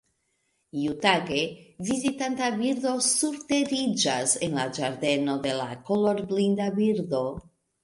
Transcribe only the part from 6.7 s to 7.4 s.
birdo.